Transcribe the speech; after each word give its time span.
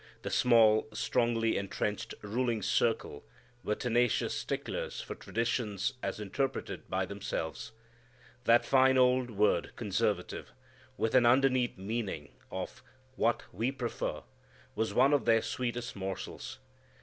The 0.23 0.31
small, 0.31 0.87
strongly 0.93 1.55
entrenched 1.55 2.15
ruling 2.23 2.63
circle 2.63 3.23
were 3.63 3.75
tenacious 3.75 4.33
sticklers 4.33 4.99
for 4.99 5.13
traditions 5.13 5.93
as 6.01 6.19
interpreted 6.19 6.89
by 6.89 7.05
themselves. 7.05 7.71
That 8.45 8.65
fine 8.65 8.97
old 8.97 9.29
word 9.29 9.73
conservative 9.75 10.53
(with 10.97 11.13
an 11.13 11.27
underneath 11.27 11.77
meaning 11.77 12.31
of 12.49 12.81
"what 13.15 13.43
we 13.53 13.71
prefer") 13.71 14.23
was 14.73 14.91
one 14.91 15.13
of 15.13 15.25
their 15.25 15.43
sweetest 15.43 15.95
morsels. 15.95 16.57